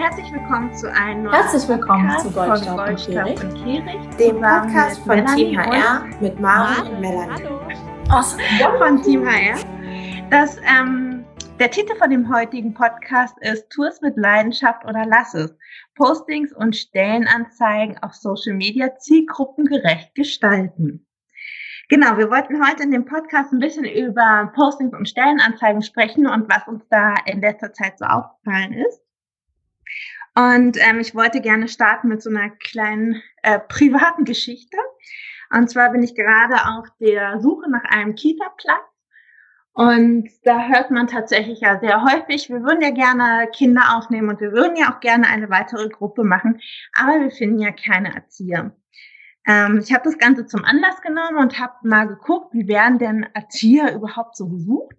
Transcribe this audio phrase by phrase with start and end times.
[0.00, 4.18] Herzlich willkommen zu einem neuen Herzlich willkommen Podcast zu Goldstaub, von Goldstaub und Kehricht.
[4.18, 7.44] dem Podcast von Melanie Team HR mit Maren und Melanie.
[7.44, 7.60] Hallo.
[8.08, 8.42] Awesome.
[8.42, 9.58] und von Team HR.
[10.30, 11.26] Das, ähm,
[11.58, 15.54] der Titel von dem heutigen Podcast ist Tu es mit Leidenschaft oder lass es.
[15.96, 21.06] Postings und Stellenanzeigen auf Social Media zielgruppengerecht gestalten.
[21.90, 26.48] Genau, wir wollten heute in dem Podcast ein bisschen über Postings und Stellenanzeigen sprechen und
[26.48, 29.02] was uns da in letzter Zeit so aufgefallen ist.
[30.40, 34.78] Und ähm, ich wollte gerne starten mit so einer kleinen äh, privaten Geschichte.
[35.54, 38.80] Und zwar bin ich gerade auf der Suche nach einem Kita-Platz.
[39.72, 44.40] Und da hört man tatsächlich ja sehr häufig, wir würden ja gerne Kinder aufnehmen und
[44.40, 46.60] wir würden ja auch gerne eine weitere Gruppe machen,
[46.92, 48.74] aber wir finden ja keine Erzieher.
[49.46, 53.26] Ähm, ich habe das Ganze zum Anlass genommen und habe mal geguckt, wie werden denn
[53.32, 54.96] Erzieher überhaupt so gesucht.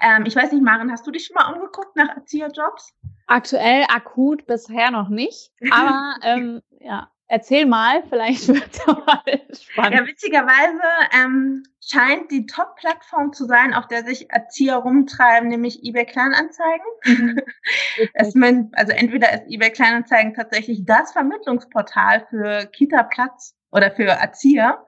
[0.00, 2.94] Ähm, ich weiß nicht, Maren, hast du dich schon mal umgeguckt nach Erzieherjobs?
[3.26, 9.94] Aktuell akut bisher noch nicht, aber ähm, ja, erzähl mal, vielleicht wird es mal spannend.
[10.00, 16.06] Ja, witzigerweise ähm, scheint die Top-Plattform zu sein, auf der sich Erzieher rumtreiben, nämlich eBay
[16.06, 16.86] Kleinanzeigen.
[17.04, 17.40] Mhm.
[18.14, 24.84] Es, mein- also entweder ist eBay Kleinanzeigen tatsächlich das Vermittlungsportal für Kita-Platz oder für Erzieher,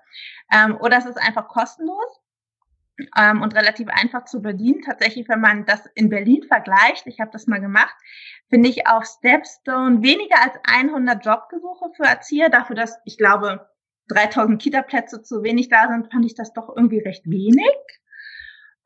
[0.53, 2.21] ähm, oder es ist einfach kostenlos
[3.19, 4.83] ähm, und relativ einfach zu bedienen.
[4.83, 7.95] Tatsächlich, wenn man das in Berlin vergleicht, ich habe das mal gemacht,
[8.49, 12.49] finde ich auf Stepstone weniger als 100 Jobgesuche für Erzieher.
[12.49, 13.69] Dafür, dass ich glaube
[14.09, 17.67] 3000 Kita-Plätze zu wenig da sind, fand ich das doch irgendwie recht wenig.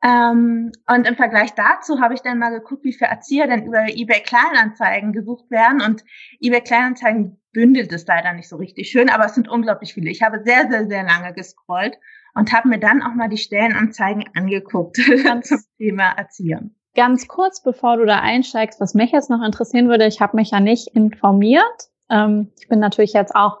[0.03, 3.87] Ähm, und im Vergleich dazu habe ich dann mal geguckt, wie viele Erzieher denn über
[3.89, 5.81] eBay Kleinanzeigen gesucht werden.
[5.81, 6.03] Und
[6.39, 10.11] eBay Kleinanzeigen bündelt es leider nicht so richtig schön, aber es sind unglaublich viele.
[10.11, 11.97] Ich habe sehr, sehr, sehr lange gescrollt
[12.37, 14.97] und habe mir dann auch mal die Stellenanzeigen angeguckt
[15.43, 16.61] zum Thema Erzieher.
[16.95, 20.51] Ganz kurz, bevor du da einsteigst, was mich jetzt noch interessieren würde, ich habe mich
[20.51, 21.89] ja nicht informiert.
[22.09, 23.57] Ähm, ich bin natürlich jetzt auch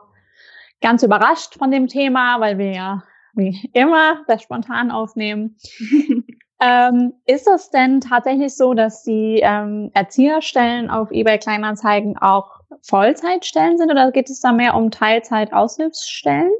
[0.81, 3.03] ganz überrascht von dem Thema, weil wir ja
[3.33, 5.57] wie immer das spontan aufnehmen.
[6.59, 13.77] Ähm, ist es denn tatsächlich so, dass die ähm, Erzieherstellen auf eBay Kleinanzeigen auch Vollzeitstellen
[13.77, 16.51] sind oder geht es da mehr um Teilzeit-Aushilfsstellen?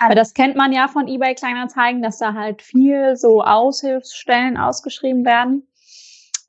[0.00, 5.24] Weil das kennt man ja von eBay Kleinanzeigen, dass da halt viel so Aushilfsstellen ausgeschrieben
[5.24, 5.66] werden.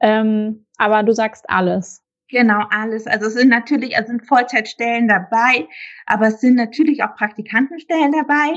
[0.01, 2.01] Ähm, aber du sagst alles.
[2.29, 3.07] Genau, alles.
[3.07, 5.67] Also es sind natürlich, also sind Vollzeitstellen dabei,
[6.05, 8.53] aber es sind natürlich auch Praktikantenstellen dabei.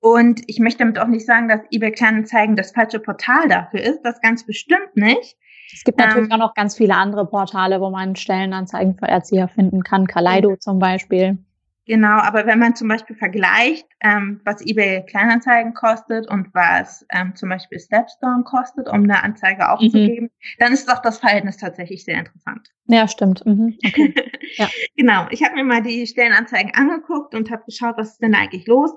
[0.00, 4.00] Und ich möchte damit auch nicht sagen, dass eBay Kleinanzeigen das falsche Portal dafür ist.
[4.02, 5.36] Das ganz bestimmt nicht.
[5.72, 9.48] Es gibt natürlich Ähm, auch noch ganz viele andere Portale, wo man Stellenanzeigen für Erzieher
[9.48, 10.06] finden kann.
[10.06, 11.38] Kaleido zum Beispiel.
[11.84, 17.34] Genau, aber wenn man zum Beispiel vergleicht, ähm, was eBay Kleinanzeigen kostet und was ähm,
[17.34, 22.20] zum Beispiel Stepstone kostet, um eine Anzeige aufzugeben, dann ist doch das Verhältnis tatsächlich sehr
[22.20, 22.68] interessant.
[22.86, 23.44] Ja, stimmt.
[23.46, 23.76] Mhm.
[23.84, 24.14] Okay.
[24.58, 24.68] Ja.
[24.96, 28.66] Genau, ich habe mir mal die Stellenanzeigen angeguckt und habe geschaut, was ist denn eigentlich
[28.66, 28.90] los?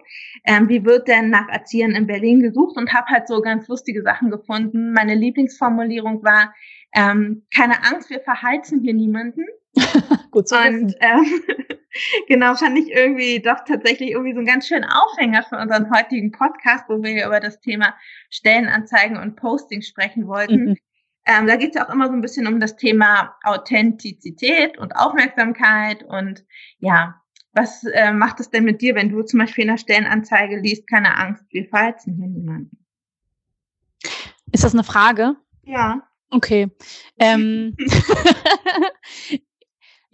[0.44, 4.02] Ähm, wie wird denn nach Erziehern in Berlin gesucht und habe halt so ganz lustige
[4.02, 4.92] Sachen gefunden.
[4.92, 6.54] Meine Lieblingsformulierung war,
[6.94, 9.46] ähm, keine Angst, wir verheizen hier niemanden.
[10.32, 10.86] Gut zu wissen.
[10.86, 11.42] Und ähm,
[12.28, 16.32] genau, fand ich irgendwie doch tatsächlich irgendwie so einen ganz schönen Aufhänger für unseren heutigen
[16.32, 17.96] Podcast, wo wir über das Thema
[18.30, 20.66] Stellenanzeigen und Posting sprechen wollten.
[20.66, 20.78] Mhm.
[21.28, 24.96] Ähm, da geht es ja auch immer so ein bisschen um das Thema Authentizität und
[24.96, 26.46] Aufmerksamkeit und
[26.80, 27.16] ja,
[27.54, 30.88] was äh, macht es denn mit dir, wenn du zum Beispiel in einer Stellenanzeige liest,
[30.88, 32.78] keine Angst, wir verheizen hier niemanden?
[34.52, 35.36] Ist das eine Frage?
[35.64, 36.04] Ja.
[36.30, 36.70] Okay.
[37.18, 37.76] Ähm,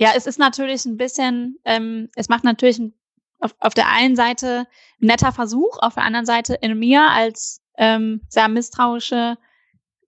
[0.01, 2.93] ja, es ist natürlich ein bisschen, ähm, es macht natürlich ein,
[3.39, 4.65] auf, auf der einen Seite
[4.99, 9.37] ein netter Versuch, auf der anderen Seite in mir als ähm, sehr misstrauische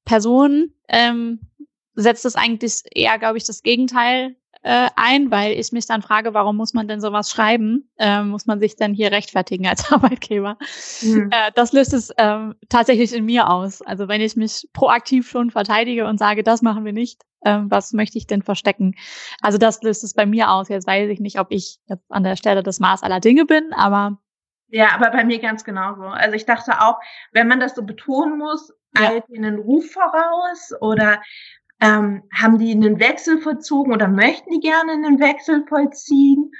[0.03, 1.41] Person ähm,
[1.93, 6.33] setzt es eigentlich eher, glaube ich, das Gegenteil äh, ein, weil ich mich dann frage,
[6.33, 7.91] warum muss man denn sowas schreiben?
[7.99, 10.57] Ähm, muss man sich denn hier rechtfertigen als Arbeitgeber?
[11.01, 11.29] Hm.
[11.29, 13.83] Äh, das löst es ähm, tatsächlich in mir aus.
[13.83, 17.93] Also wenn ich mich proaktiv schon verteidige und sage, das machen wir nicht, ähm, was
[17.93, 18.95] möchte ich denn verstecken?
[19.41, 20.69] Also das löst es bei mir aus.
[20.69, 23.73] Jetzt weiß ich nicht, ob ich jetzt an der Stelle das Maß aller Dinge bin,
[23.73, 24.19] aber
[24.69, 26.03] Ja, aber bei mir ganz genauso.
[26.03, 26.99] Also ich dachte auch,
[27.31, 29.09] wenn man das so betonen muss, Ja.
[29.09, 31.21] eilt ihnen einen Ruf voraus oder
[31.81, 36.51] ähm, haben die einen Wechsel vollzogen oder möchten die gerne einen Wechsel vollziehen?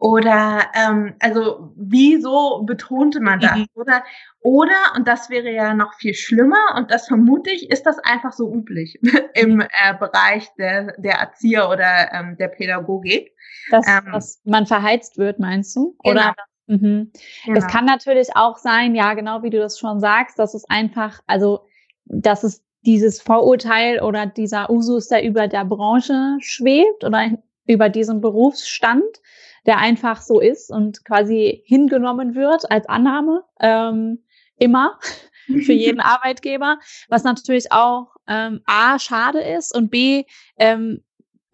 [0.00, 3.58] Oder ähm, also wieso betonte man das?
[3.58, 3.66] Mhm.
[3.74, 4.04] Oder
[4.40, 8.32] oder und das wäre ja noch viel schlimmer und das vermute ich, ist das einfach
[8.32, 9.00] so üblich
[9.34, 13.34] im äh, Bereich der, der Erzieher oder ähm, der Pädagogik.
[13.72, 15.96] dass, Ähm, dass man verheizt wird, meinst du?
[16.04, 16.12] Genau.
[16.12, 16.34] Oder
[16.68, 17.10] mhm.
[17.44, 17.58] Genau.
[17.58, 21.20] Es kann natürlich auch sein, ja, genau wie du das schon sagst, dass es einfach,
[21.26, 21.66] also,
[22.04, 27.32] dass es dieses Vorurteil oder dieser Usus, der über der Branche schwebt oder
[27.66, 29.20] über diesen Berufsstand,
[29.66, 34.24] der einfach so ist und quasi hingenommen wird als Annahme, ähm,
[34.58, 34.98] immer
[35.46, 36.78] für jeden Arbeitgeber,
[37.08, 40.24] was natürlich auch ähm, A, schade ist und B,
[40.58, 41.02] ähm,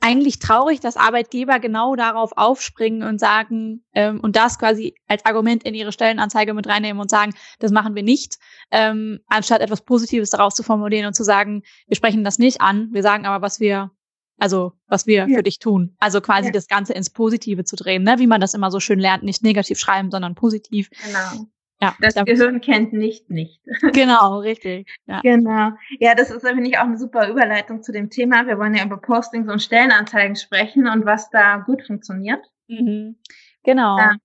[0.05, 5.62] eigentlich traurig, dass Arbeitgeber genau darauf aufspringen und sagen ähm, und das quasi als Argument
[5.62, 8.37] in ihre Stellenanzeige mit reinnehmen und sagen, das machen wir nicht,
[8.71, 12.91] ähm, anstatt etwas Positives daraus zu formulieren und zu sagen, wir sprechen das nicht an,
[12.93, 13.93] wir sagen aber, was wir
[14.39, 15.37] also was wir ja.
[15.37, 15.97] für dich tun.
[15.99, 16.53] Also quasi ja.
[16.53, 18.19] das Ganze ins Positive zu drehen, ne?
[18.19, 20.91] wie man das immer so schön lernt, nicht negativ schreiben, sondern positiv.
[21.05, 21.47] Genau.
[21.81, 23.61] Ja, das Gehirn kennt nicht nicht.
[23.93, 24.89] Genau, richtig.
[25.07, 25.21] Ja.
[25.21, 25.71] Genau.
[25.99, 28.47] Ja, das ist, finde ich, auch eine super Überleitung zu dem Thema.
[28.47, 32.45] Wir wollen ja über Postings und Stellenanzeigen sprechen und was da gut funktioniert.
[32.69, 33.17] Mhm.
[33.65, 33.99] Genau.
[33.99, 34.17] Äh,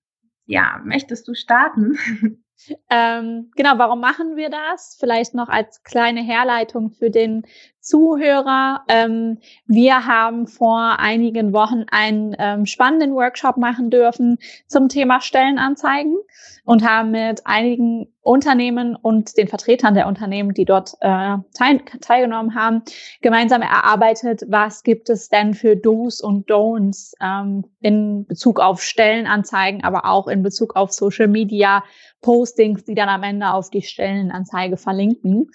[0.46, 1.98] ja, möchtest du starten?
[2.90, 4.96] Ähm, genau, warum machen wir das?
[5.00, 7.46] Vielleicht noch als kleine Herleitung für den
[7.80, 8.84] Zuhörer.
[8.88, 16.16] Ähm, wir haben vor einigen Wochen einen ähm, spannenden Workshop machen dürfen zum Thema Stellenanzeigen
[16.64, 22.54] und haben mit einigen Unternehmen und den Vertretern der Unternehmen, die dort äh, teil teilgenommen
[22.54, 22.82] haben,
[23.22, 29.82] gemeinsam erarbeitet, was gibt es denn für Do's und Don'ts ähm, in Bezug auf Stellenanzeigen,
[29.84, 31.82] aber auch in Bezug auf Social Media
[32.20, 35.50] Postings, die dann am Ende auf die Stellenanzeige verlinken.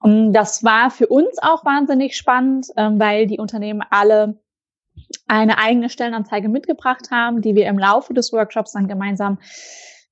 [0.00, 4.40] Und das war für uns auch wahnsinnig spannend, ähm, weil die Unternehmen alle
[5.28, 9.38] eine eigene Stellenanzeige mitgebracht haben, die wir im Laufe des Workshops dann gemeinsam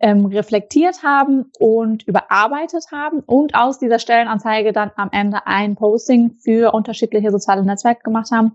[0.00, 6.36] ähm, reflektiert haben und überarbeitet haben und aus dieser Stellenanzeige dann am Ende ein Posting
[6.42, 8.54] für unterschiedliche soziale Netzwerke gemacht haben.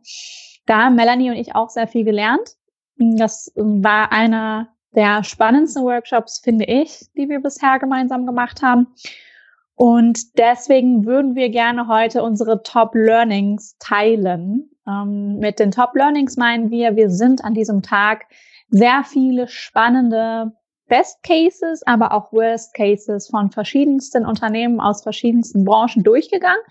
[0.65, 2.56] Da haben Melanie und ich auch sehr viel gelernt.
[2.97, 8.88] Das war einer der spannendsten Workshops, finde ich, die wir bisher gemeinsam gemacht haben.
[9.75, 14.70] Und deswegen würden wir gerne heute unsere Top Learnings teilen.
[14.88, 18.25] Ähm, mit den Top Learnings meinen wir, wir sind an diesem Tag
[18.70, 20.52] sehr viele spannende
[20.94, 26.62] Best Cases, aber auch Worst Cases von verschiedensten Unternehmen aus verschiedensten Branchen durchgegangen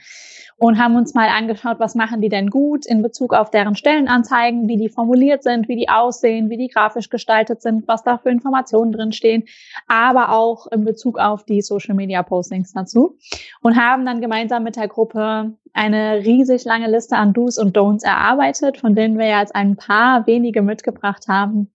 [0.59, 4.69] und haben uns mal angeschaut, was machen die denn gut in Bezug auf deren Stellenanzeigen,
[4.69, 8.31] wie die formuliert sind, wie die aussehen, wie die grafisch gestaltet sind, was da für
[8.31, 9.43] Informationen drinstehen,
[9.89, 13.19] aber auch in Bezug auf die Social Media Postings dazu
[13.61, 18.05] und haben dann gemeinsam mit der Gruppe eine riesig lange Liste an Do's und Don'ts
[18.05, 21.73] erarbeitet, von denen wir jetzt ein paar wenige mitgebracht haben,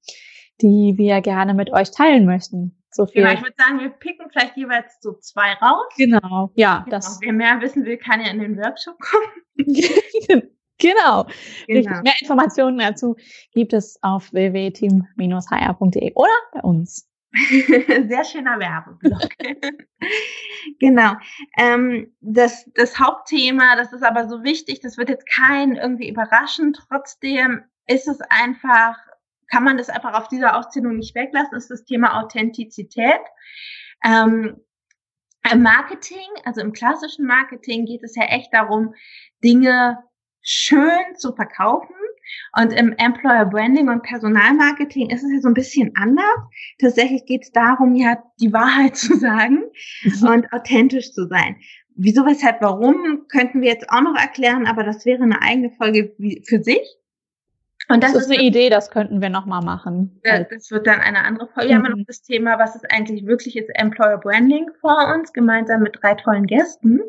[0.62, 2.78] die wir gerne mit euch teilen möchten.
[2.90, 3.22] So viel.
[3.22, 5.86] Genau, ich würde sagen, wir picken vielleicht jeweils so zwei raus.
[5.98, 6.80] Genau, ja.
[6.80, 6.90] Genau.
[6.90, 9.28] Das Wer mehr wissen will, kann ja in den Workshop kommen.
[10.80, 11.28] genau.
[11.68, 12.02] genau.
[12.02, 13.16] Mehr Informationen dazu
[13.54, 17.08] gibt es auf www.team-hr.de oder bei uns.
[18.08, 19.30] Sehr schöner Werbeblock.
[20.80, 21.14] genau.
[21.58, 26.74] Ähm, das, das Hauptthema, das ist aber so wichtig, das wird jetzt kein irgendwie überraschen.
[26.74, 28.98] Trotzdem ist es einfach
[29.50, 33.22] kann man das einfach auf dieser Auszählung nicht weglassen, ist das Thema Authentizität.
[34.04, 34.58] Ähm,
[35.52, 38.94] Im Marketing, also im klassischen Marketing geht es ja echt darum,
[39.44, 40.04] Dinge
[40.42, 41.96] schön zu verkaufen.
[42.60, 46.26] Und im Employer Branding und Personalmarketing ist es ja so ein bisschen anders.
[46.80, 49.64] Tatsächlich geht es darum, ja, die Wahrheit zu sagen
[50.04, 50.28] mhm.
[50.28, 51.58] und authentisch zu sein.
[51.96, 56.14] Wieso, weshalb, warum, könnten wir jetzt auch noch erklären, aber das wäre eine eigene Folge
[56.46, 56.98] für sich.
[57.90, 60.20] Und das, das ist eine Idee, das könnten wir nochmal machen.
[60.24, 61.70] Das wird dann eine andere Folge.
[61.70, 61.86] Wir mhm.
[61.86, 65.98] haben noch das Thema, was ist eigentlich wirklich ist Employer Branding vor uns, gemeinsam mit
[66.02, 67.00] drei tollen Gästen.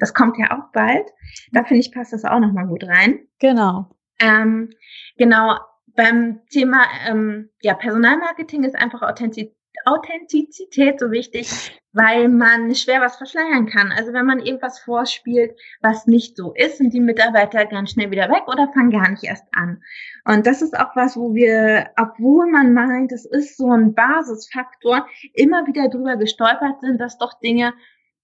[0.00, 1.06] Das kommt ja auch bald.
[1.52, 3.20] Da finde ich, passt das auch nochmal gut rein.
[3.38, 3.90] Genau.
[4.18, 4.70] Ähm,
[5.16, 5.56] genau.
[5.96, 9.54] Beim Thema ähm, ja, Personalmarketing ist einfach Authentizität
[9.86, 13.92] Authentizität so wichtig, weil man schwer was verschleiern kann.
[13.92, 18.28] Also wenn man irgendwas vorspielt, was nicht so ist, sind die Mitarbeiter ganz schnell wieder
[18.28, 19.82] weg oder fangen gar nicht erst an.
[20.24, 25.06] Und das ist auch was, wo wir, obwohl man meint, es ist so ein Basisfaktor,
[25.32, 27.72] immer wieder drüber gestolpert sind, dass doch Dinge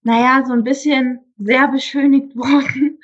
[0.03, 2.99] naja, so ein bisschen sehr beschönigt wurden.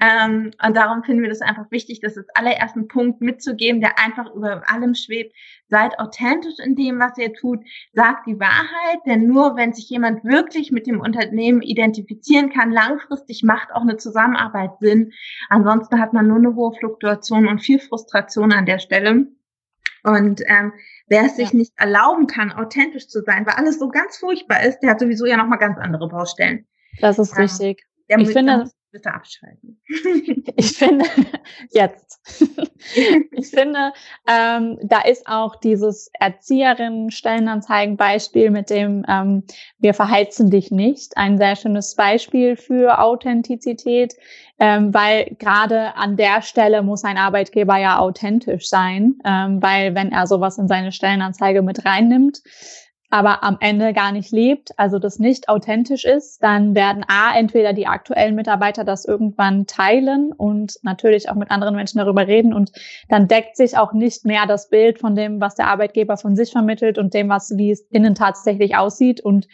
[0.00, 4.32] Ähm, und darum finden wir das einfach wichtig, das als allerersten Punkt mitzugeben, der einfach
[4.34, 5.34] über allem schwebt.
[5.68, 7.60] Seid authentisch in dem, was ihr tut.
[7.92, 13.42] Sagt die Wahrheit, denn nur wenn sich jemand wirklich mit dem Unternehmen identifizieren kann, langfristig
[13.42, 15.12] macht auch eine Zusammenarbeit Sinn.
[15.48, 19.26] Ansonsten hat man nur eine hohe Fluktuation und viel Frustration an der Stelle.
[20.04, 20.72] Und ähm,
[21.06, 21.58] wer es sich ja.
[21.58, 25.26] nicht erlauben kann, authentisch zu sein, weil alles so ganz furchtbar ist, der hat sowieso
[25.26, 26.66] ja nochmal ganz andere Baustellen.
[27.00, 27.84] Das ist richtig.
[28.08, 29.80] ich finde, Bitte abschalten.
[30.56, 31.06] Ich finde,
[31.70, 32.20] jetzt.
[33.30, 33.92] Ich finde,
[34.28, 39.44] ähm, da ist auch dieses Erzieherinnen-Stellenanzeigen-Beispiel mit dem ähm,
[39.78, 44.14] Wir verheizen dich nicht ein sehr schönes Beispiel für Authentizität,
[44.58, 50.12] ähm, weil gerade an der Stelle muss ein Arbeitgeber ja authentisch sein, ähm, weil wenn
[50.12, 52.42] er sowas in seine Stellenanzeige mit reinnimmt,
[53.12, 57.74] aber am Ende gar nicht lebt, also das nicht authentisch ist, dann werden A, entweder
[57.74, 62.72] die aktuellen Mitarbeiter das irgendwann teilen und natürlich auch mit anderen Menschen darüber reden und
[63.10, 66.52] dann deckt sich auch nicht mehr das Bild von dem, was der Arbeitgeber von sich
[66.52, 69.46] vermittelt und dem, was wie es innen tatsächlich aussieht und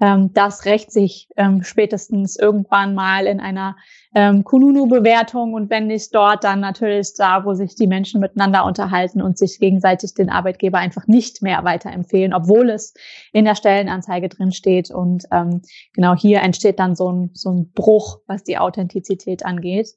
[0.00, 3.76] ähm, das rächt sich ähm, spätestens irgendwann mal in einer
[4.14, 9.22] ähm, Kununu-Bewertung und wenn nicht dort, dann natürlich da, wo sich die Menschen miteinander unterhalten
[9.22, 12.92] und sich gegenseitig den Arbeitgeber einfach nicht mehr weiterempfehlen, obwohl es
[13.32, 14.90] in der Stellenanzeige drin steht.
[14.90, 15.62] Und ähm,
[15.94, 19.88] genau hier entsteht dann so ein, so ein Bruch, was die Authentizität angeht,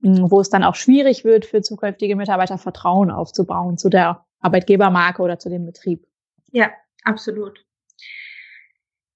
[0.00, 5.38] wo es dann auch schwierig wird für zukünftige Mitarbeiter Vertrauen aufzubauen zu der Arbeitgebermarke oder
[5.38, 6.06] zu dem Betrieb.
[6.50, 6.70] Ja,
[7.04, 7.64] absolut.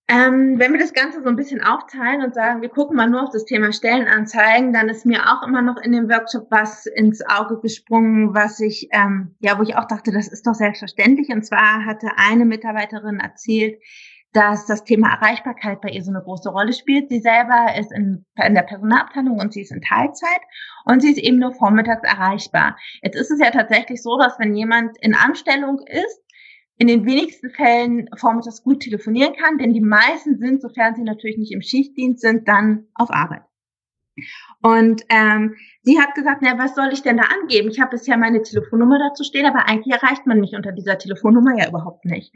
[0.09, 3.25] Ähm, wenn wir das Ganze so ein bisschen aufteilen und sagen, wir gucken mal nur
[3.25, 7.27] auf das Thema Stellenanzeigen, dann ist mir auch immer noch in dem Workshop was ins
[7.27, 11.31] Auge gesprungen, was ich, ähm, ja, wo ich auch dachte, das ist doch selbstverständlich.
[11.31, 13.81] Und zwar hatte eine Mitarbeiterin erzählt,
[14.33, 17.09] dass das Thema Erreichbarkeit bei ihr so eine große Rolle spielt.
[17.09, 20.41] Sie selber ist in, in der Personalabteilung und sie ist in Teilzeit
[20.85, 22.77] und sie ist eben nur vormittags erreichbar.
[23.03, 26.21] Jetzt ist es ja tatsächlich so, dass wenn jemand in Anstellung ist,
[26.79, 31.39] in den wenigsten Fällen vormittags gut telefonieren kann, denn die meisten sind, sofern sie natürlich
[31.39, 33.43] nicht im Schichtdienst sind, dann auf Arbeit.
[34.63, 35.57] Und ähm,
[35.87, 37.71] sie hat gesagt, na, was soll ich denn da angeben?
[37.71, 41.57] Ich habe bisher meine Telefonnummer dazu stehen, aber eigentlich erreicht man mich unter dieser Telefonnummer
[41.57, 42.35] ja überhaupt nicht.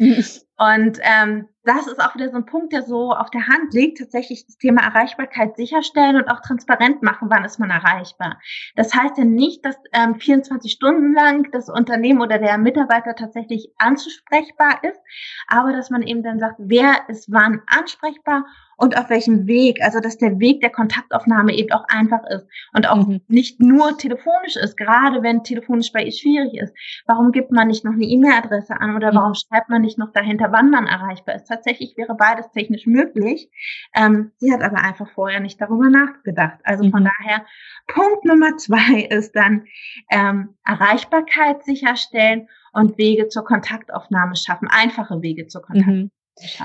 [0.56, 3.98] Und ähm, das ist auch wieder so ein Punkt, der so auf der Hand liegt,
[3.98, 8.38] tatsächlich das Thema Erreichbarkeit sicherstellen und auch transparent machen, wann ist man erreichbar.
[8.76, 13.72] Das heißt ja nicht, dass ähm, 24 Stunden lang das Unternehmen oder der Mitarbeiter tatsächlich
[13.78, 15.00] ansprechbar ist,
[15.48, 18.44] aber dass man eben dann sagt, wer ist wann ansprechbar
[18.80, 19.82] und auf welchem Weg.
[19.82, 23.20] Also dass der Weg der Kontaktaufnahme eben auch einfach ist und auch mhm.
[23.28, 26.74] nicht nur telefonisch ist, gerade wenn telefonisch bei ihr schwierig ist.
[27.06, 29.16] Warum gibt man nicht noch eine E-Mail-Adresse an oder mhm.
[29.16, 31.44] warum schreibt man nicht noch dahinter, wann man erreichbar ist?
[31.44, 33.50] Tatsächlich wäre beides technisch möglich.
[33.94, 36.58] Ähm, sie hat aber einfach vorher nicht darüber nachgedacht.
[36.64, 36.90] Also mhm.
[36.90, 37.44] von daher,
[37.86, 39.64] Punkt Nummer zwei ist dann
[40.10, 46.04] ähm, Erreichbarkeit sicherstellen und Wege zur Kontaktaufnahme schaffen, einfache Wege zur Kontaktaufnahme.
[46.04, 46.10] Mhm.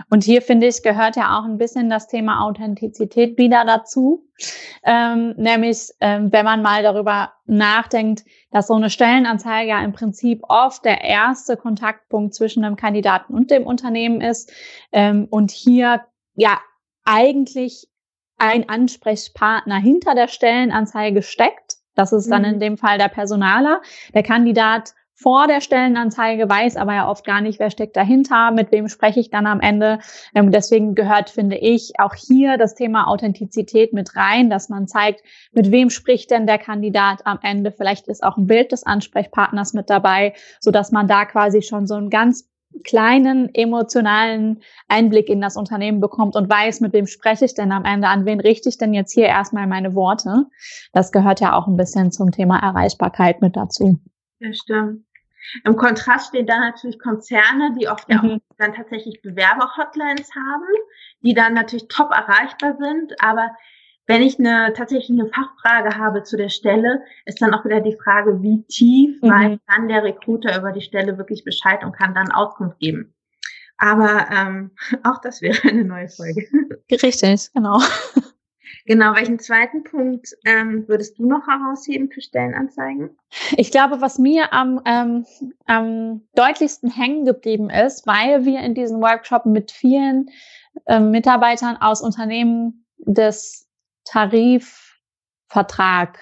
[0.10, 4.28] Und hier finde ich, gehört ja auch ein bisschen das Thema Authentizität wieder dazu.
[4.84, 10.42] Ähm, nämlich, ähm, wenn man mal darüber nachdenkt, dass so eine Stellenanzeige ja im Prinzip
[10.48, 14.52] oft der erste Kontaktpunkt zwischen dem Kandidaten und dem Unternehmen ist.
[14.92, 16.02] Ähm, und hier
[16.36, 16.60] ja
[17.06, 17.88] eigentlich
[18.38, 21.78] ein Ansprechpartner hinter der Stellenanzeige steckt.
[21.96, 22.56] Das ist dann mhm.
[22.56, 23.82] in dem Fall der Personaler.
[24.14, 28.72] Der Kandidat vor der Stellenanzeige, weiß aber ja oft gar nicht, wer steckt dahinter, mit
[28.74, 30.00] wem spreche ich dann am Ende.
[30.36, 35.24] Ähm, deswegen gehört, finde ich, auch hier das Thema Authentizität mit rein, dass man zeigt,
[35.54, 37.72] mit wem spricht denn der Kandidat am Ende.
[37.72, 41.88] Vielleicht ist auch ein Bild des Ansprechpartners mit dabei, so dass man da quasi schon
[41.88, 42.50] so einen ganz
[42.84, 47.86] kleinen emotionalen Einblick in das Unternehmen bekommt und weiß, mit wem spreche ich denn am
[47.86, 50.48] Ende, an wen richte ich denn jetzt hier erstmal meine Worte.
[50.92, 54.00] Das gehört ja auch ein bisschen zum Thema Erreichbarkeit mit dazu.
[54.46, 55.06] Ja, stimmt.
[55.64, 58.16] Im Kontrast stehen dann natürlich Konzerne, die oft mhm.
[58.16, 60.68] ja auch dann tatsächlich Bewerber-Hotlines haben,
[61.22, 63.14] die dann natürlich top erreichbar sind.
[63.22, 63.52] Aber
[64.08, 67.98] wenn ich eine tatsächlich eine Fachfrage habe zu der Stelle, ist dann auch wieder die
[67.98, 69.30] Frage, wie tief mhm.
[69.30, 73.14] weiß dann der Recruiter über die Stelle wirklich Bescheid und kann dann Auskunft geben.
[73.78, 74.72] Aber ähm,
[75.04, 76.48] auch das wäre eine neue Folge.
[76.92, 77.80] Richtig, genau.
[78.86, 83.18] Genau, welchen zweiten Punkt ähm, würdest du noch herausheben für Stellenanzeigen?
[83.58, 85.26] Ich glaube, was mir am, ähm,
[85.66, 90.30] am deutlichsten hängen geblieben ist, weil wir in diesem Workshop mit vielen
[90.88, 93.68] ähm, Mitarbeitern aus Unternehmen des
[94.06, 96.20] Tarifvertrag,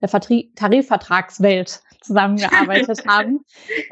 [0.00, 3.40] der Vertrie Tarifvertragswelt zusammengearbeitet haben.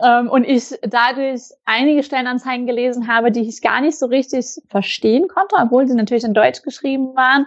[0.05, 5.29] Ähm, und ich dadurch einige Stellenanzeigen gelesen habe, die ich gar nicht so richtig verstehen
[5.29, 7.47] konnte, obwohl sie natürlich in Deutsch geschrieben waren.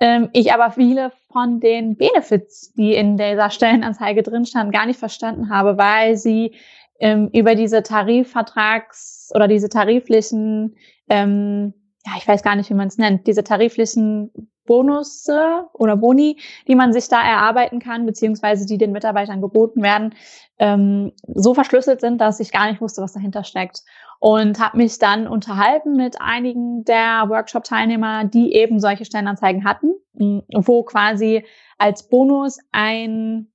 [0.00, 4.98] Ähm, ich aber viele von den Benefits, die in dieser Stellenanzeige drin standen, gar nicht
[4.98, 6.56] verstanden habe, weil sie
[6.98, 10.76] ähm, über diese Tarifvertrags- oder diese tariflichen,
[11.08, 15.28] ähm, ja, ich weiß gar nicht, wie man es nennt, diese tariflichen Bonus
[15.72, 16.38] oder Boni,
[16.68, 20.14] die man sich da erarbeiten kann, beziehungsweise die den Mitarbeitern geboten werden,
[20.58, 23.82] ähm, so verschlüsselt sind, dass ich gar nicht wusste, was dahinter steckt.
[24.20, 30.84] Und habe mich dann unterhalten mit einigen der Workshop-Teilnehmer, die eben solche Stellenanzeigen hatten, wo
[30.84, 31.44] quasi
[31.78, 33.48] als Bonus ein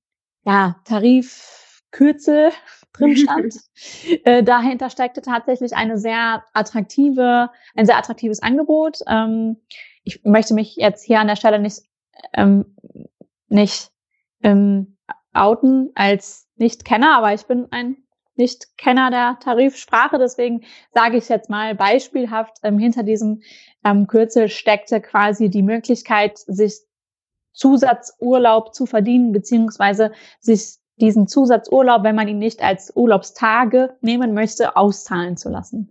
[0.44, 2.50] ja, Tarifkürzel
[2.92, 3.54] drin stand.
[4.24, 8.98] äh, dahinter steckte tatsächlich eine sehr attraktive, ein sehr attraktives Angebot.
[9.06, 9.56] Ähm,
[10.08, 11.82] ich möchte mich jetzt hier an der Stelle nicht,
[12.32, 12.76] ähm,
[13.48, 13.90] nicht
[14.42, 14.96] ähm,
[15.34, 17.98] outen als Nicht-Kenner, aber ich bin ein
[18.36, 23.42] Nicht-Kenner der Tarifsprache, deswegen sage ich jetzt mal beispielhaft, ähm, hinter diesem
[23.84, 26.80] ähm, Kürzel steckte quasi die Möglichkeit, sich
[27.52, 34.76] Zusatzurlaub zu verdienen, beziehungsweise sich diesen Zusatzurlaub, wenn man ihn nicht als Urlaubstage nehmen möchte,
[34.76, 35.90] auszahlen zu lassen.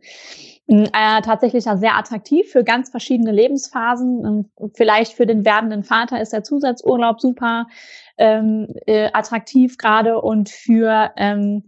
[0.69, 4.25] Äh, tatsächlich sehr attraktiv für ganz verschiedene Lebensphasen.
[4.25, 7.67] Und vielleicht für den werdenden Vater ist der Zusatzurlaub super
[8.17, 11.63] ähm, äh, attraktiv gerade und für ähm,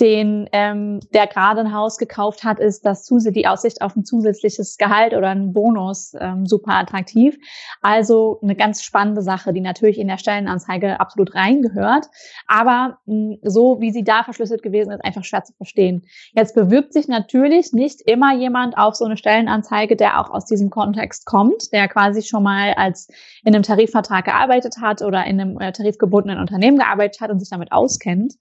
[0.00, 4.76] den ähm, der gerade ein Haus gekauft hat, ist das die Aussicht auf ein zusätzliches
[4.76, 7.36] Gehalt oder einen Bonus ähm, super attraktiv.
[7.80, 12.06] Also eine ganz spannende Sache, die natürlich in der Stellenanzeige absolut reingehört,
[12.48, 16.02] aber mh, so wie sie da verschlüsselt gewesen ist, einfach schwer zu verstehen.
[16.32, 20.70] Jetzt bewirbt sich natürlich nicht immer jemand auf so eine Stellenanzeige, der auch aus diesem
[20.70, 23.08] Kontext kommt, der quasi schon mal als
[23.44, 27.50] in einem Tarifvertrag gearbeitet hat oder in einem äh, tarifgebundenen Unternehmen gearbeitet hat und sich
[27.50, 28.34] damit auskennt.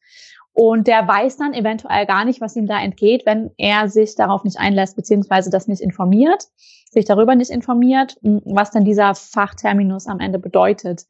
[0.54, 4.44] Und der weiß dann eventuell gar nicht, was ihm da entgeht, wenn er sich darauf
[4.44, 6.46] nicht einlässt, beziehungsweise das nicht informiert,
[6.92, 11.06] sich darüber nicht informiert, was denn dieser Fachterminus am Ende bedeutet.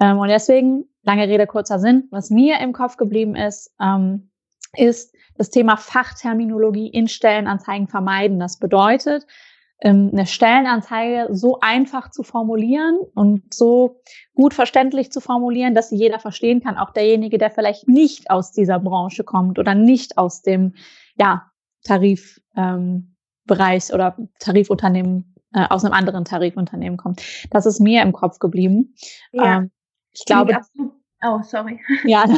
[0.00, 4.30] Ähm, und deswegen, lange Rede, kurzer Sinn, was mir im Kopf geblieben ist, ähm,
[4.74, 8.38] ist das Thema Fachterminologie in Stellenanzeigen vermeiden.
[8.38, 9.26] Das bedeutet,
[9.80, 14.00] eine Stellenanzeige so einfach zu formulieren und so
[14.34, 18.50] gut verständlich zu formulieren, dass sie jeder verstehen kann, auch derjenige, der vielleicht nicht aus
[18.50, 20.74] dieser Branche kommt oder nicht aus dem
[21.16, 21.50] ja,
[21.84, 23.14] Tarifbereich ähm,
[23.94, 27.22] oder Tarifunternehmen äh, aus einem anderen Tarifunternehmen kommt.
[27.50, 28.94] Das ist mir im Kopf geblieben.
[29.32, 29.58] Ja.
[29.58, 29.70] Ähm,
[30.12, 30.58] ich glaube.
[31.24, 31.80] Oh, sorry.
[32.04, 32.24] Ja.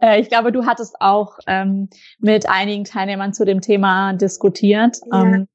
[0.00, 1.88] Äh, ich glaube, du hattest auch ähm,
[2.18, 4.98] mit einigen Teilnehmern zu dem Thema diskutiert.
[5.10, 5.24] Ja.
[5.24, 5.48] Ähm,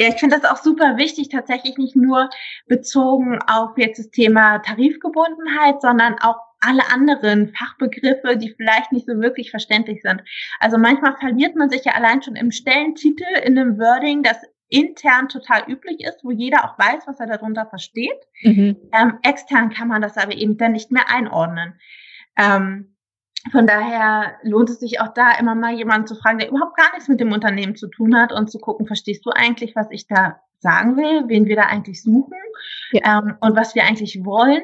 [0.00, 2.30] ja, ich finde das auch super wichtig, tatsächlich nicht nur
[2.66, 9.20] bezogen auf jetzt das Thema Tarifgebundenheit, sondern auch alle anderen Fachbegriffe, die vielleicht nicht so
[9.20, 10.22] wirklich verständlich sind.
[10.58, 14.38] Also manchmal verliert man sich ja allein schon im Stellentitel in einem Wording, das
[14.70, 18.26] intern total üblich ist, wo jeder auch weiß, was er darunter versteht.
[18.40, 18.76] Mhm.
[18.94, 21.78] Ähm, extern kann man das aber eben dann nicht mehr einordnen.
[22.38, 22.96] Ähm,
[23.52, 26.92] von daher lohnt es sich auch da immer mal jemanden zu fragen, der überhaupt gar
[26.92, 30.06] nichts mit dem Unternehmen zu tun hat und zu gucken, verstehst du eigentlich, was ich
[30.06, 32.36] da sagen will, wen wir da eigentlich suchen
[32.92, 33.18] ja.
[33.18, 34.62] ähm, und was wir eigentlich wollen.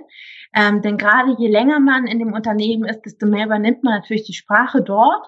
[0.54, 4.24] Ähm, denn gerade je länger man in dem Unternehmen ist, desto mehr übernimmt man natürlich
[4.24, 5.26] die Sprache dort,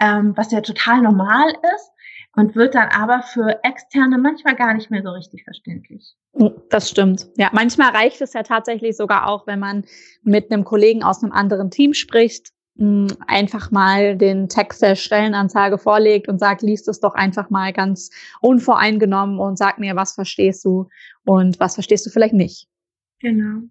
[0.00, 1.92] ähm, was ja total normal ist
[2.36, 6.14] und wird dann aber für Externe manchmal gar nicht mehr so richtig verständlich.
[6.70, 7.26] Das stimmt.
[7.36, 9.84] Ja, manchmal reicht es ja tatsächlich sogar auch, wenn man
[10.22, 12.52] mit einem Kollegen aus einem anderen Team spricht
[13.26, 18.10] einfach mal den Text der Stellenanzeige vorlegt und sagt, liest es doch einfach mal ganz
[18.40, 20.88] unvoreingenommen und sag mir, was verstehst du
[21.24, 22.68] und was verstehst du vielleicht nicht.
[23.20, 23.62] Genau.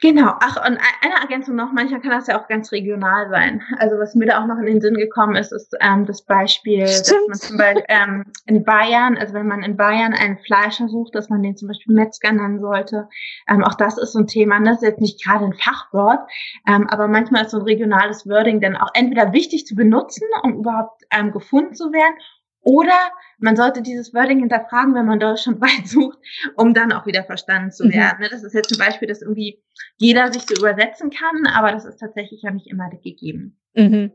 [0.00, 3.62] Genau, ach, und eine Ergänzung noch, manchmal kann das ja auch ganz regional sein.
[3.78, 6.86] Also was mir da auch noch in den Sinn gekommen ist, ist ähm, das Beispiel,
[6.86, 7.28] Stimmt.
[7.28, 11.14] dass man zum Beispiel ähm, in Bayern, also wenn man in Bayern einen Fleischer sucht,
[11.14, 13.08] dass man den zum Beispiel Metzger nennen sollte.
[13.48, 14.70] Ähm, auch das ist so ein Thema, ne?
[14.70, 16.20] das ist jetzt nicht gerade ein Fachwort,
[16.66, 20.54] ähm, aber manchmal ist so ein regionales Wording dann auch entweder wichtig zu benutzen, um
[20.60, 22.14] überhaupt ähm, gefunden zu werden,
[22.62, 26.18] oder man sollte dieses Wording hinterfragen, wenn man deutschlandweit sucht,
[26.56, 27.92] um dann auch wieder verstanden zu mhm.
[27.92, 28.18] werden.
[28.20, 28.28] Mhm.
[28.30, 29.62] Das ist jetzt zum Beispiel, dass irgendwie
[29.96, 33.58] jeder sich so übersetzen kann, aber das ist tatsächlich ja nicht immer gegeben.
[33.74, 34.12] Mhm.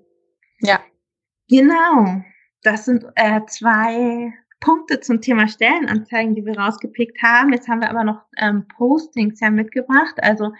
[0.62, 0.80] Ja.
[1.50, 2.24] Genau.
[2.64, 7.54] Das sind äh, zwei Punkte zum Thema Stellenanzeigen, die wir rausgepickt haben.
[7.54, 10.52] Jetzt haben wir aber noch ähm, Postings ja mitgebracht, also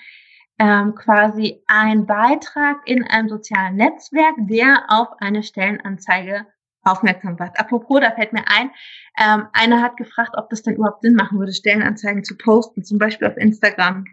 [0.60, 6.45] ähm, quasi ein Beitrag in einem sozialen Netzwerk, der auf eine Stellenanzeige
[6.88, 7.60] aufmerksam wird.
[7.60, 8.71] Apropos, da fällt mir ein,
[9.19, 12.97] ähm, einer hat gefragt, ob das denn überhaupt Sinn machen würde, Stellenanzeigen zu posten, zum
[12.97, 14.06] Beispiel auf Instagram.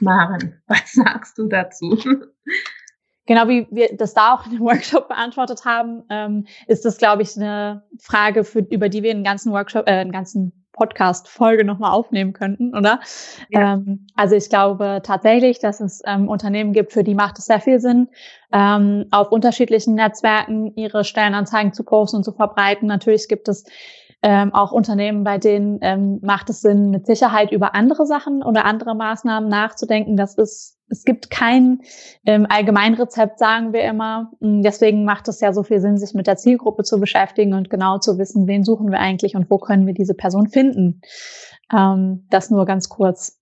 [0.00, 1.98] Maren, was sagst du dazu?
[3.26, 7.22] Genau wie wir das da auch in dem Workshop beantwortet haben, ähm, ist das, glaube
[7.22, 11.92] ich, eine Frage, für, über die wir einen ganzen Workshop, äh, einen ganzen Podcast-Folge nochmal
[11.92, 13.00] aufnehmen könnten, oder?
[13.50, 13.74] Ja.
[13.74, 17.60] Ähm, also ich glaube tatsächlich, dass es ähm, Unternehmen gibt, für die macht es sehr
[17.60, 18.08] viel Sinn,
[18.50, 22.88] ähm, auf unterschiedlichen Netzwerken ihre Stellenanzeigen zu posten und zu verbreiten.
[22.88, 23.64] Natürlich gibt es
[24.22, 28.64] ähm, auch Unternehmen, bei denen ähm, macht es Sinn, mit Sicherheit über andere Sachen oder
[28.64, 30.16] andere Maßnahmen nachzudenken.
[30.16, 31.80] Das ist, es gibt kein
[32.26, 34.32] ähm, Allgemeinrezept, sagen wir immer.
[34.40, 37.70] Mm, deswegen macht es ja so viel Sinn, sich mit der Zielgruppe zu beschäftigen und
[37.70, 41.00] genau zu wissen, wen suchen wir eigentlich und wo können wir diese Person finden.
[41.72, 43.40] Ähm, das nur ganz kurz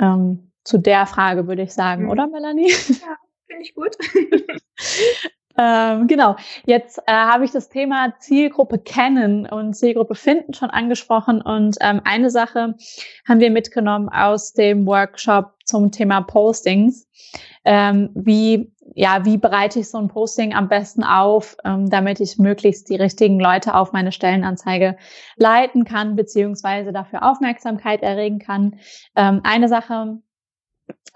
[0.00, 2.10] ähm, zu der Frage, würde ich sagen, mhm.
[2.10, 2.70] oder Melanie?
[2.70, 3.96] Ja, finde ich gut.
[5.58, 6.36] Ähm, genau.
[6.66, 11.40] Jetzt äh, habe ich das Thema Zielgruppe kennen und Zielgruppe finden schon angesprochen.
[11.40, 12.74] Und ähm, eine Sache
[13.26, 17.08] haben wir mitgenommen aus dem Workshop zum Thema Postings.
[17.64, 22.38] Ähm, wie, ja, wie bereite ich so ein Posting am besten auf, ähm, damit ich
[22.38, 24.96] möglichst die richtigen Leute auf meine Stellenanzeige
[25.36, 28.76] leiten kann, beziehungsweise dafür Aufmerksamkeit erregen kann.
[29.16, 30.18] Ähm, eine Sache,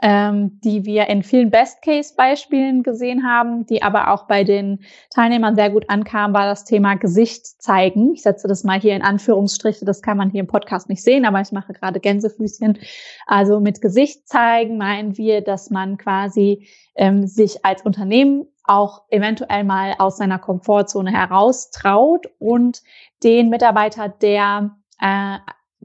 [0.02, 4.80] ähm, die wir in vielen Best-Case-Beispielen gesehen haben, die aber auch bei den
[5.10, 8.14] Teilnehmern sehr gut ankamen, war das Thema Gesicht zeigen.
[8.14, 11.26] Ich setze das mal hier in Anführungsstriche, das kann man hier im Podcast nicht sehen,
[11.26, 12.78] aber ich mache gerade Gänsefüßchen.
[13.26, 19.64] Also mit Gesicht zeigen meinen wir, dass man quasi ähm, sich als Unternehmen auch eventuell
[19.64, 22.82] mal aus seiner Komfortzone heraustraut und
[23.22, 25.38] den Mitarbeiter, der äh,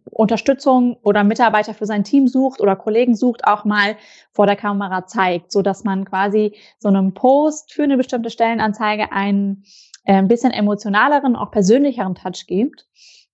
[0.06, 3.98] Unterstützung oder Mitarbeiter für sein Team sucht oder Kollegen sucht, auch mal
[4.32, 9.12] vor der Kamera zeigt, so dass man quasi so einem Post für eine bestimmte Stellenanzeige
[9.12, 9.64] einen
[10.06, 12.88] äh, ein bisschen emotionaleren, auch persönlicheren Touch gibt.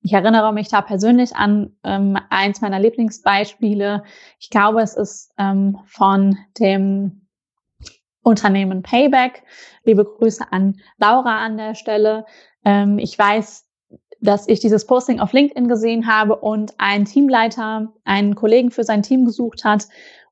[0.04, 4.04] Ich erinnere mich da persönlich an ähm, eins meiner Lieblingsbeispiele.
[4.40, 7.28] Ich glaube, es ist ähm, von dem
[8.24, 9.44] Unternehmen Payback.
[9.84, 12.26] Liebe Grüße an Laura an der Stelle.
[12.66, 13.68] Ähm, ich weiß,
[14.22, 19.04] dass ich dieses Posting auf LinkedIn gesehen habe und ein Teamleiter einen Kollegen für sein
[19.04, 19.88] Team gesucht hat,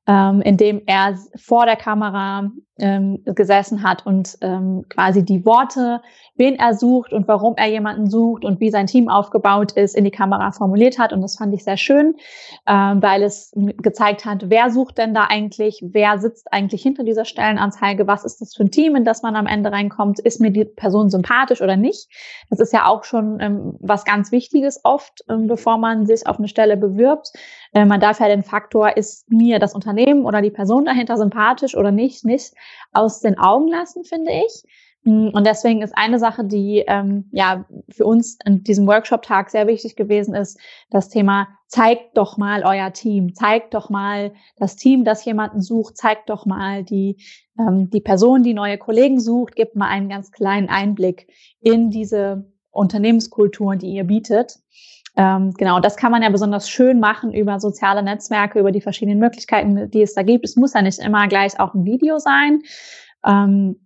[0.06, 2.50] ähm, in dem er vor der Kamera
[2.80, 6.00] ähm, gesessen hat und ähm, quasi die Worte,
[6.36, 10.04] wen er sucht und warum er jemanden sucht und wie sein Team aufgebaut ist, in
[10.04, 11.12] die Kamera formuliert hat.
[11.12, 12.16] Und das fand ich sehr schön,
[12.66, 17.24] ähm, weil es gezeigt hat, wer sucht denn da eigentlich, wer sitzt eigentlich hinter dieser
[17.24, 20.50] Stellenanzeige, was ist das für ein Team, in das man am Ende reinkommt, ist mir
[20.50, 22.08] die Person sympathisch oder nicht.
[22.48, 26.38] Das ist ja auch schon ähm, was ganz Wichtiges oft, ähm, bevor man sich auf
[26.38, 27.32] eine Stelle bewirbt.
[27.72, 31.76] Äh, man darf ja den Faktor, ist mir das Unternehmen oder die Person dahinter sympathisch
[31.76, 32.54] oder nicht, nicht
[32.92, 34.62] aus den Augen lassen, finde ich.
[35.04, 39.66] Mm, und deswegen ist eine Sache, die ähm, ja für uns in diesem Workshop-Tag sehr
[39.66, 40.58] wichtig gewesen ist,
[40.90, 45.96] das Thema zeigt doch mal euer Team, zeigt doch mal das Team, das jemanden sucht,
[45.96, 47.16] zeigt doch mal die
[47.58, 51.28] ähm, die Person, die neue Kollegen sucht, gibt mal einen ganz kleinen Einblick
[51.60, 54.58] in diese Unternehmenskultur, die ihr bietet.
[55.16, 59.18] Ähm, genau, das kann man ja besonders schön machen über soziale Netzwerke, über die verschiedenen
[59.18, 60.44] Möglichkeiten, die es da gibt.
[60.44, 62.62] Es muss ja nicht immer gleich auch ein Video sein.
[63.26, 63.76] Ähm,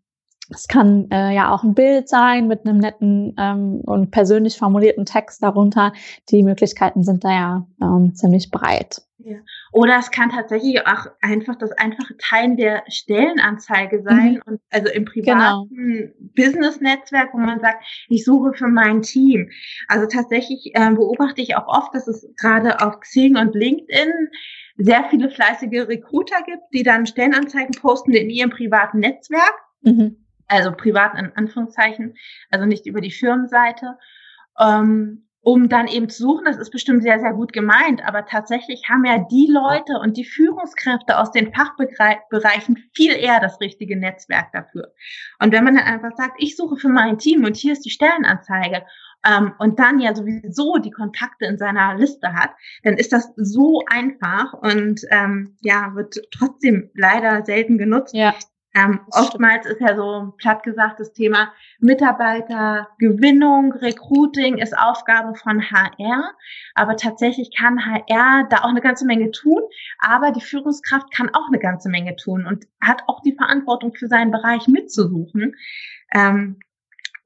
[0.50, 5.06] es kann äh, ja auch ein Bild sein mit einem netten ähm, und persönlich formulierten
[5.06, 5.92] Text darunter.
[6.30, 9.02] Die Möglichkeiten sind da ja ähm, ziemlich breit.
[9.18, 9.38] Ja.
[9.72, 14.42] Oder es kann tatsächlich auch einfach das einfache Teilen der Stellenanzeige sein mhm.
[14.44, 16.20] und also im privaten genau.
[16.36, 19.48] Business-Netzwerk, wo man sagt, ich suche für mein Team.
[19.88, 24.10] Also tatsächlich äh, beobachte ich auch oft, dass es gerade auf Xing und LinkedIn
[24.76, 29.54] sehr viele fleißige Recruiter gibt, die dann Stellenanzeigen posten in ihrem privaten Netzwerk.
[29.80, 32.16] Mhm also privat in Anführungszeichen,
[32.50, 33.98] also nicht über die Firmenseite,
[34.58, 38.88] ähm, um dann eben zu suchen, das ist bestimmt sehr, sehr gut gemeint, aber tatsächlich
[38.88, 44.52] haben ja die Leute und die Führungskräfte aus den Fachbereichen viel eher das richtige Netzwerk
[44.52, 44.94] dafür.
[45.40, 47.90] Und wenn man dann einfach sagt, ich suche für mein Team und hier ist die
[47.90, 48.86] Stellenanzeige
[49.26, 52.50] ähm, und dann ja sowieso die Kontakte in seiner Liste hat,
[52.82, 58.14] dann ist das so einfach und ähm, ja, wird trotzdem leider selten genutzt.
[58.14, 58.34] Ja.
[58.74, 66.32] Ähm, oftmals ist ja so platt gesagt das Thema Mitarbeitergewinnung, Recruiting ist Aufgabe von HR,
[66.74, 69.62] aber tatsächlich kann HR da auch eine ganze Menge tun,
[70.00, 74.08] aber die Führungskraft kann auch eine ganze Menge tun und hat auch die Verantwortung für
[74.08, 75.54] seinen Bereich mitzusuchen.
[76.12, 76.58] Ähm,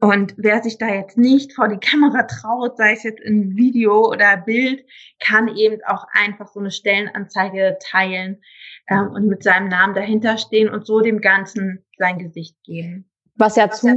[0.00, 4.08] und wer sich da jetzt nicht vor die Kamera traut, sei es jetzt in Video
[4.08, 4.84] oder Bild,
[5.18, 8.40] kann eben auch einfach so eine Stellenanzeige teilen
[8.88, 13.10] ähm, und mit seinem Namen dahinter stehen und so dem Ganzen sein Gesicht geben.
[13.34, 13.94] Was ja Was zu ja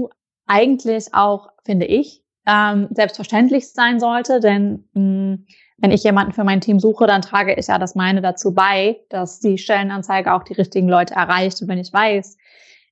[0.47, 5.45] eigentlich auch, finde ich, ähm, selbstverständlich sein sollte, denn mh, hm,
[5.77, 8.99] wenn ich jemanden für mein Team suche, dann trage ich ja das meine dazu bei,
[9.09, 11.59] dass die Stellenanzeige auch die richtigen Leute erreicht.
[11.61, 12.37] Und wenn ich weiß,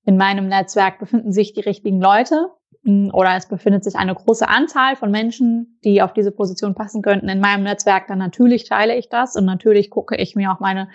[0.06, 2.50] in meinem Netzwerk befinden sich die richtigen Leute,
[2.86, 7.28] oder es befindet sich eine große Anzahl von Menschen, die auf diese Position passen könnten
[7.28, 10.89] in meinem Netzwerk, dann natürlich teile ich das und natürlich gucke ich mir auch meine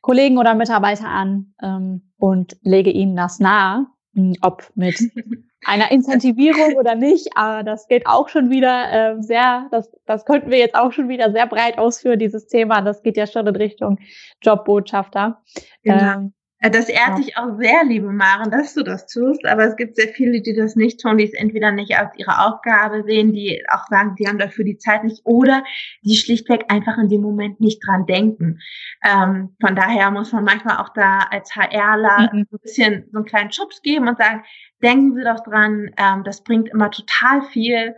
[0.00, 3.86] Kollegen oder Mitarbeiter an ähm, und lege ihnen das nahe.
[4.14, 4.96] hm, ob mit
[5.66, 10.50] einer Incentivierung oder nicht, aber das geht auch schon wieder äh, sehr, das, das könnten
[10.50, 12.82] wir jetzt auch schon wieder sehr breit ausführen, dieses Thema.
[12.82, 13.98] Das geht ja schon in Richtung
[14.42, 15.42] Jobbotschafter.
[15.82, 15.96] Genau.
[15.96, 19.44] Ähm, äh, das ehrt dich auch sehr, liebe Maren, dass du das tust.
[19.44, 22.38] Aber es gibt sehr viele, die das nicht tun, die es entweder nicht als ihre
[22.46, 25.62] Aufgabe sehen, die auch sagen, sie haben dafür die Zeit nicht oder
[26.02, 28.60] die schlichtweg einfach in dem Moment nicht dran denken.
[29.04, 32.38] Ähm, von daher muss man manchmal auch da als HRler mhm.
[32.40, 34.42] ein bisschen so einen kleinen Schubs geben und sagen,
[34.82, 37.94] denken Sie doch dran, ähm, das bringt immer total viel.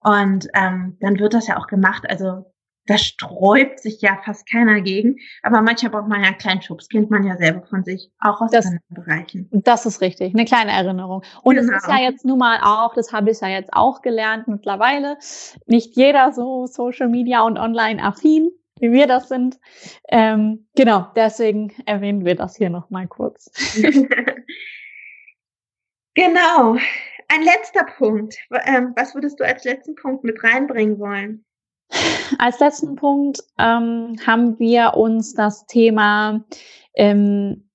[0.00, 2.04] Und ähm, dann wird das ja auch gemacht.
[2.08, 2.53] Also
[2.86, 5.18] da sträubt sich ja fast keiner gegen.
[5.42, 8.40] Aber manchmal braucht man ja einen kleinen Schubs, kennt man ja selber von sich, auch
[8.40, 9.48] aus das, anderen Bereichen.
[9.52, 11.22] Das ist richtig, eine kleine Erinnerung.
[11.42, 11.72] Und genau.
[11.76, 15.16] es ist ja jetzt nun mal auch, das habe ich ja jetzt auch gelernt mittlerweile,
[15.66, 19.58] nicht jeder so Social Media und online affin, wie wir das sind.
[20.08, 23.50] Ähm, genau, deswegen erwähnen wir das hier nochmal kurz.
[26.14, 26.76] genau.
[27.28, 28.36] Ein letzter Punkt.
[28.66, 31.44] Ähm, was würdest du als letzten Punkt mit reinbringen wollen?
[32.38, 36.44] Als letzten Punkt ähm, haben wir uns das Thema
[36.94, 37.68] ähm,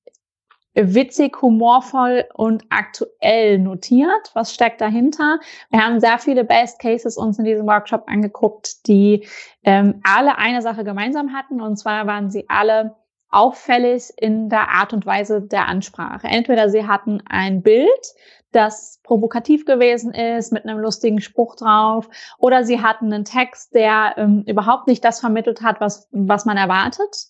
[0.73, 4.31] witzig, humorvoll und aktuell notiert.
[4.33, 5.39] Was steckt dahinter?
[5.69, 9.27] Wir haben sehr viele Best Cases uns in diesem Workshop angeguckt, die
[9.63, 11.61] ähm, alle eine Sache gemeinsam hatten.
[11.61, 12.95] Und zwar waren sie alle
[13.29, 16.27] auffällig in der Art und Weise der Ansprache.
[16.27, 18.13] Entweder sie hatten ein Bild,
[18.51, 24.15] das provokativ gewesen ist, mit einem lustigen Spruch drauf, oder sie hatten einen Text, der
[24.17, 27.27] ähm, überhaupt nicht das vermittelt hat, was, was man erwartet.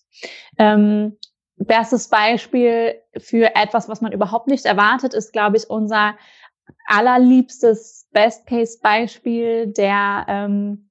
[0.58, 1.18] Ähm,
[1.56, 6.14] bestes Beispiel für etwas, was man überhaupt nicht erwartet, ist, glaube ich, unser
[6.86, 10.89] allerliebstes Best-Case-Beispiel der ähm,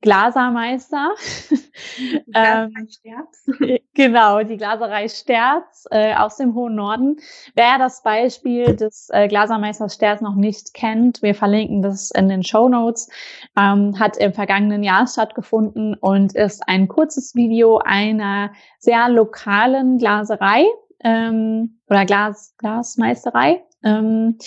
[0.00, 1.10] Glasermeister.
[2.34, 3.46] ähm, Sterz.
[3.94, 7.16] genau, die Glaserei Sterz äh, aus dem hohen Norden.
[7.54, 12.44] Wer das Beispiel des äh, Glasermeisters Sterz noch nicht kennt, wir verlinken das in den
[12.44, 13.08] Show Notes,
[13.56, 20.66] ähm, hat im vergangenen Jahr stattgefunden und ist ein kurzes Video einer sehr lokalen Glaserei
[21.02, 24.38] ähm, oder Glas, Glasmeisterei ähm,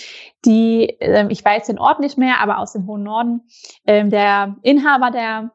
[0.44, 3.42] die, äh, ich weiß den Ort nicht mehr, aber aus dem hohen Norden.
[3.86, 5.52] Ähm, der Inhaber der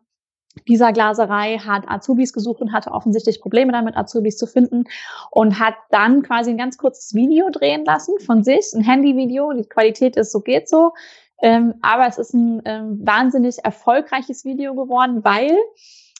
[0.67, 4.85] dieser Glaserei hat Azubis gesucht und hatte offensichtlich Probleme damit, Azubis zu finden
[5.29, 9.53] und hat dann quasi ein ganz kurzes Video drehen lassen von sich, ein Handyvideo.
[9.53, 10.93] Die Qualität ist so geht so.
[11.43, 15.55] Ähm, aber es ist ein ähm, wahnsinnig erfolgreiches Video geworden, weil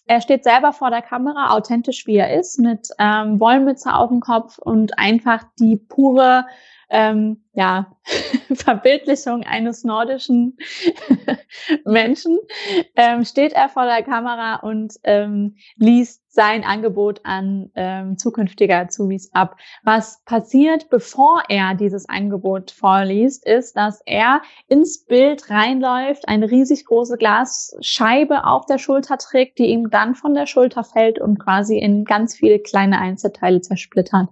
[0.08, 4.22] er steht selber vor der Kamera, authentisch wie er ist, mit ähm, Wollmütze auf dem
[4.22, 6.46] Kopf und einfach die pure
[6.90, 7.92] ähm, ja,
[8.54, 10.58] Verbildlichung eines nordischen
[11.86, 12.40] Menschen,
[12.96, 19.34] ähm, steht er vor der Kamera und ähm, liest sein Angebot an ähm, zukünftige Azubis
[19.34, 19.58] ab.
[19.84, 26.86] Was passiert, bevor er dieses Angebot vorliest, ist, dass er ins Bild reinläuft, eine riesig
[26.86, 31.80] große Glasscheibe auf der Schulter trägt, die ihm dann von der Schulter fällt und quasi
[31.80, 34.30] in ganz viele kleine Einzelteile zersplittert.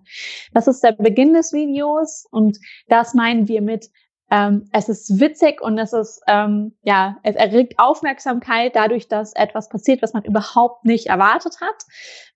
[0.53, 3.89] Das ist der Beginn des Videos und das meinen wir mit
[4.31, 9.69] ähm, es ist witzig und es ist, ähm, ja, es erregt Aufmerksamkeit dadurch, dass etwas
[9.69, 11.83] passiert, was man überhaupt nicht erwartet hat.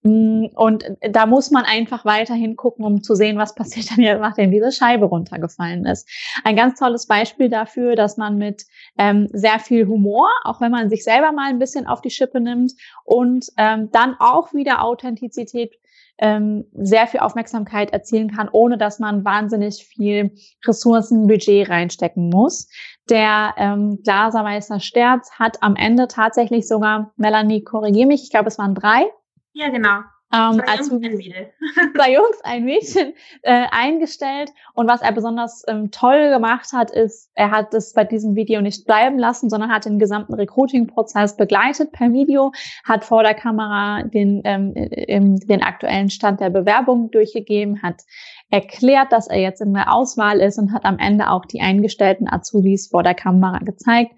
[0.04, 4.22] Mm, und da muss man einfach weiterhin gucken, um zu sehen, was passiert dann jetzt,
[4.22, 6.08] nachdem diese Scheibe runtergefallen ist.
[6.44, 8.66] Ein ganz tolles Beispiel dafür, dass man mit
[9.00, 12.40] ähm, sehr viel Humor, auch wenn man sich selber mal ein bisschen auf die Schippe
[12.40, 12.74] nimmt
[13.04, 15.79] und ähm, dann auch wieder Authentizität
[16.20, 20.32] ähm, sehr viel Aufmerksamkeit erzielen kann, ohne dass man wahnsinnig viel
[20.66, 22.70] Ressourcen, Budget reinstecken muss.
[23.10, 28.60] Der ähm, Glasermeister Sterz hat am Ende tatsächlich sogar, Melanie, korrigier mich, ich glaube, es
[28.60, 29.06] waren drei.
[29.54, 30.02] Ja, genau.
[30.32, 31.54] Ähm, zwei, Jungs, ein Mädel.
[31.96, 34.52] zwei Jungs, ein Mädchen äh, eingestellt.
[34.76, 38.62] Und was er besonders ähm, toll gemacht hat, ist, er hat es bei diesem Video
[38.62, 42.52] nicht bleiben lassen, sondern hat den gesamten Recruiting-Prozess begleitet per Video,
[42.84, 48.04] hat vor der Kamera den, ähm, im, den aktuellen Stand der Bewerbung durchgegeben, hat
[48.52, 52.28] erklärt, dass er jetzt in der Auswahl ist und hat am Ende auch die eingestellten
[52.28, 54.14] Azubis vor der Kamera gezeigt.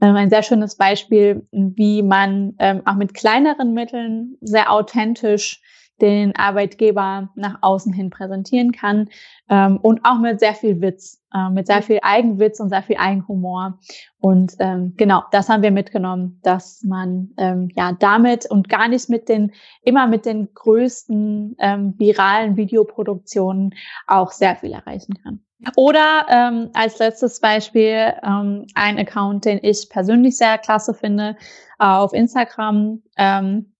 [0.00, 5.60] Ähm, ein sehr schönes Beispiel, wie man ähm, auch mit kleineren Mitteln sehr authentisch
[6.04, 9.08] den Arbeitgeber nach außen hin präsentieren kann
[9.48, 12.98] ähm, und auch mit sehr viel Witz, äh, mit sehr viel Eigenwitz und sehr viel
[12.98, 13.78] Eigenhumor.
[14.20, 19.08] Und ähm, genau, das haben wir mitgenommen, dass man ähm, ja damit und gar nicht
[19.08, 23.74] mit den immer mit den größten ähm, viralen Videoproduktionen
[24.06, 25.40] auch sehr viel erreichen kann.
[25.76, 31.36] Oder ähm, als letztes Beispiel ähm, ein Account, den ich persönlich sehr klasse finde,
[31.78, 33.02] auf Instagram.
[33.16, 33.73] Ähm,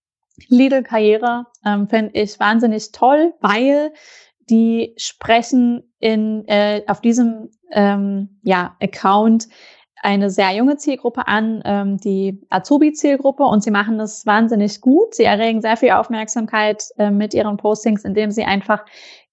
[0.49, 3.93] Lidl Karriere ähm, finde ich wahnsinnig toll, weil
[4.49, 9.47] die sprechen in, äh, auf diesem ähm, ja, Account
[10.01, 15.15] eine sehr junge Zielgruppe an, ähm, die Azubi-Zielgruppe, und sie machen das wahnsinnig gut.
[15.15, 18.85] Sie erregen sehr viel Aufmerksamkeit äh, mit ihren Postings, indem sie einfach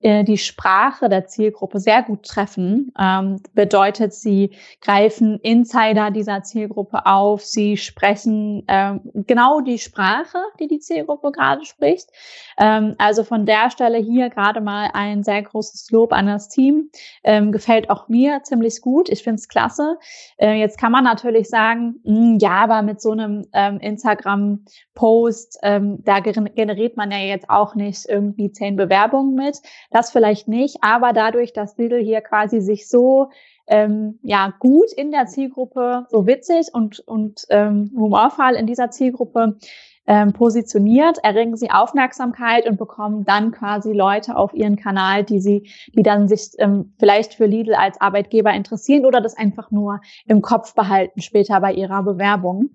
[0.03, 2.93] die Sprache der Zielgruppe sehr gut treffen.
[2.99, 10.69] Ähm, bedeutet, sie greifen Insider dieser Zielgruppe auf, sie sprechen ähm, genau die Sprache, die
[10.69, 12.11] die Zielgruppe gerade spricht.
[12.59, 16.91] Ähm, also von der Stelle hier gerade mal ein sehr großes Lob an das Team.
[17.25, 19.09] Ähm, gefällt auch mir ziemlich gut.
[19.09, 19.99] Ich finde es klasse.
[20.39, 25.59] Äh, jetzt kann man natürlich sagen, mh, hm, ja, aber mit so einem ähm, Instagram-Post,
[25.63, 29.59] ähm, da generiert man ja jetzt auch nicht irgendwie zehn Bewerbungen mit.
[29.93, 33.29] Das vielleicht nicht, aber dadurch, dass Lidl hier quasi sich so
[33.67, 39.59] ähm, ja gut in der Zielgruppe, so witzig und und ähm, humorvoll in dieser Zielgruppe
[40.07, 45.71] ähm, positioniert, erregen sie Aufmerksamkeit und bekommen dann quasi Leute auf ihren Kanal, die sie,
[45.95, 50.43] die dann sich ähm, vielleicht für Lidl als Arbeitgeber interessieren oder das einfach nur im
[50.43, 52.71] Kopf behalten später bei ihrer Bewerbung.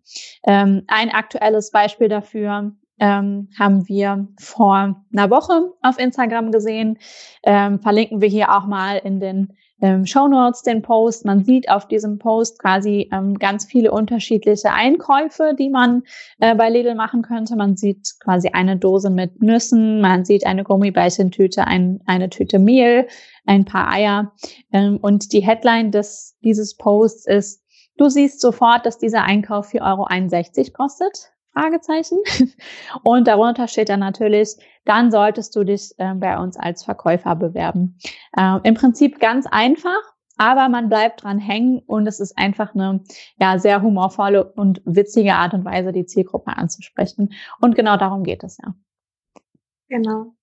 [0.46, 6.98] Ähm, ein aktuelles Beispiel dafür ähm, haben wir vor einer Woche auf Instagram gesehen.
[7.44, 11.26] Ähm, verlinken wir hier auch mal in den ähm, Show Notes den Post.
[11.26, 16.04] Man sieht auf diesem Post quasi ähm, ganz viele unterschiedliche Einkäufe, die man
[16.40, 17.56] äh, bei Lidl machen könnte.
[17.56, 23.08] Man sieht quasi eine Dose mit Nüssen, man sieht eine Gummibärchentüte, ein, eine Tüte Mehl,
[23.46, 24.34] ein paar Eier.
[24.72, 27.64] Ähm, und die Headline des, dieses Posts ist,
[27.98, 31.37] du siehst sofort, dass dieser Einkauf 4,61 Euro kostet.
[31.58, 32.20] Fragezeichen.
[33.04, 37.98] Und darunter steht dann natürlich, dann solltest du dich äh, bei uns als Verkäufer bewerben.
[38.38, 40.02] Äh, Im Prinzip ganz einfach,
[40.38, 43.02] aber man bleibt dran hängen und es ist einfach eine
[43.40, 47.34] ja, sehr humorvolle und witzige Art und Weise, die Zielgruppe anzusprechen.
[47.60, 48.76] Und genau darum geht es ja.
[49.90, 50.37] Genau.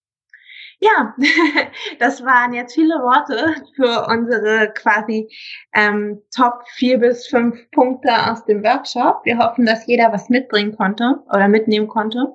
[0.84, 1.14] Ja,
[1.98, 5.30] das waren jetzt viele Worte für unsere quasi
[5.72, 9.24] ähm, Top vier bis fünf Punkte aus dem Workshop.
[9.24, 12.34] Wir hoffen, dass jeder was mitbringen konnte oder mitnehmen konnte.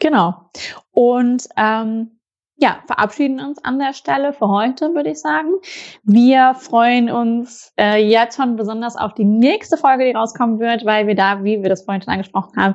[0.00, 0.50] Genau.
[0.90, 2.18] Und ähm,
[2.56, 5.52] ja, verabschieden uns an der Stelle für heute, würde ich sagen.
[6.02, 11.06] Wir freuen uns äh, jetzt schon besonders auf die nächste Folge, die rauskommen wird, weil
[11.06, 12.74] wir da, wie wir das vorhin schon angesprochen haben,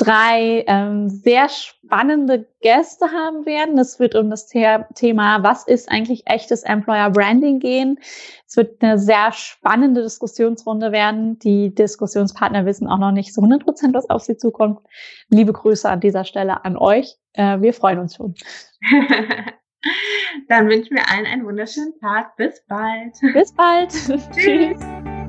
[0.00, 3.78] drei ähm, sehr spannende Gäste haben werden.
[3.78, 7.98] Es wird um das The Thema, was ist eigentlich echtes Employer Branding gehen.
[8.46, 11.38] Es wird eine sehr spannende Diskussionsrunde werden.
[11.40, 14.80] Die Diskussionspartner wissen auch noch nicht so 100 Prozent, was auf sie zukommt.
[15.28, 17.16] Liebe Grüße an dieser Stelle an euch.
[17.34, 18.34] Äh, wir freuen uns schon.
[20.48, 22.36] Dann wünschen wir allen einen wunderschönen Tag.
[22.36, 23.14] Bis bald.
[23.34, 23.90] Bis bald.
[24.34, 24.80] Tschüss.